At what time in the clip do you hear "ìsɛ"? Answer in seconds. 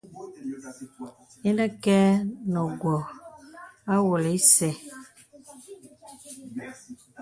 4.39-4.69